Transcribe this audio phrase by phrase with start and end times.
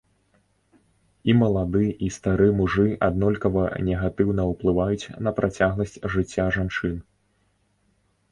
[1.31, 6.95] І малады, і стары мужы аднолькава негатыўна ўплываюць на працягласць жыцця жанчын.